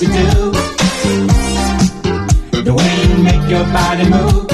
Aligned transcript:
Girl, 0.00 0.54
you 3.50 4.49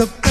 the 0.00 0.29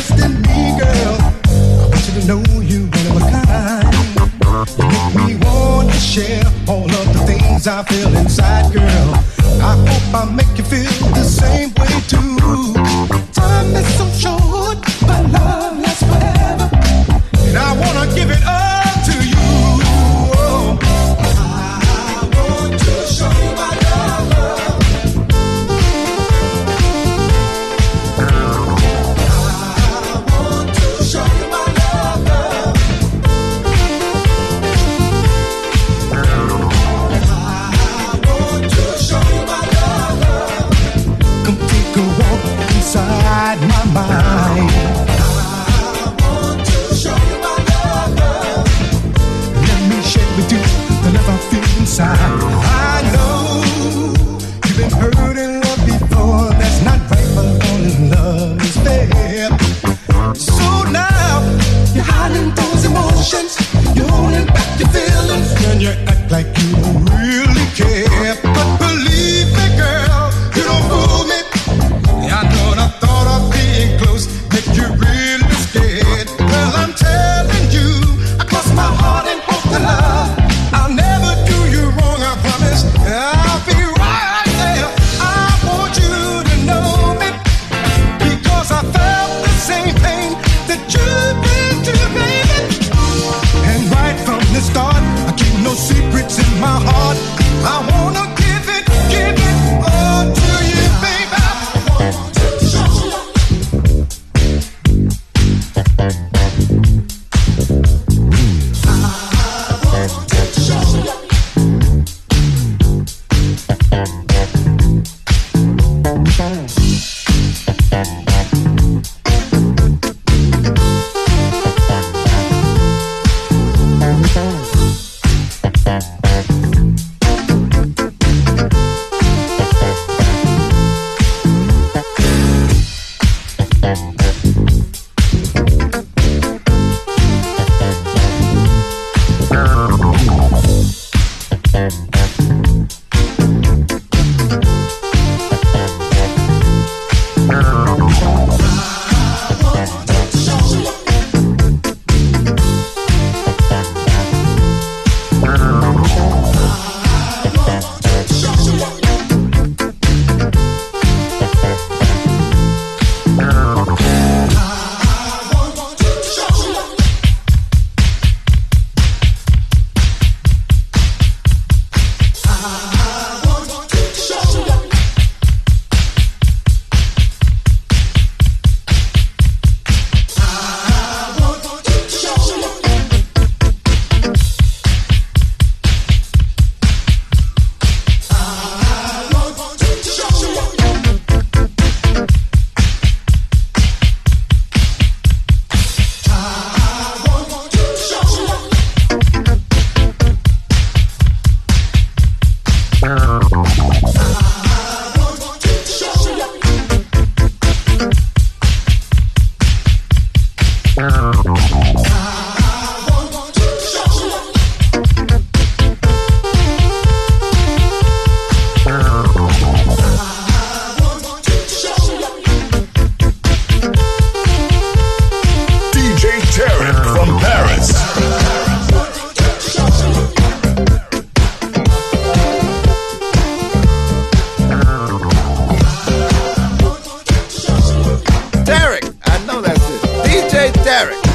Derek. 240.72 241.29